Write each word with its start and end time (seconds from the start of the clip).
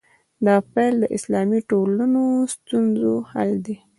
دا 0.45 0.55
پیل 0.73 0.93
د 1.01 1.05
اسلامي 1.17 1.59
ټولنو 1.69 2.21
ستونزو 2.53 3.13
حل 3.31 3.51
دی. 3.65 3.75